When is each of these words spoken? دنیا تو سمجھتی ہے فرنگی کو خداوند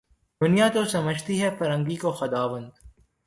دنیا 0.41 0.67
تو 0.73 0.85
سمجھتی 0.85 1.41
ہے 1.41 1.49
فرنگی 1.59 1.95
کو 1.95 2.11
خداوند 2.11 2.69